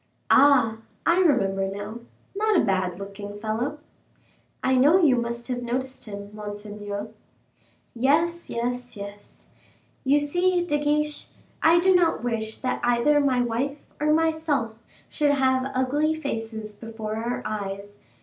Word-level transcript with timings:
"Ah, 0.31 0.77
I 1.05 1.19
remember 1.19 1.67
now 1.67 1.99
not 2.35 2.59
a 2.59 2.65
bad 2.65 2.97
looking 2.97 3.39
fellow." 3.39 3.77
"I 4.63 4.75
know 4.75 4.99
you 4.99 5.15
must 5.15 5.47
have 5.47 5.61
noticed 5.61 6.05
him, 6.05 6.35
monseigneur." 6.35 7.09
"Yes, 7.93 8.49
yes, 8.49 8.97
yes. 8.97 9.49
You 10.03 10.19
see, 10.19 10.65
De 10.65 10.79
Guiche, 10.79 11.27
I 11.61 11.79
do 11.79 11.93
not 11.93 12.23
wish 12.23 12.57
that 12.61 12.81
either 12.83 13.19
my 13.21 13.41
wife 13.41 13.77
or 13.99 14.11
myself 14.11 14.73
should 15.07 15.33
have 15.33 15.69
ugly 15.75 16.15
faces 16.15 16.73
before 16.73 17.17
our 17.17 17.43
eyes. 17.45 17.99